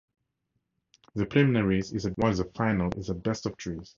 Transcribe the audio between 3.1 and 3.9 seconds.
a best of three.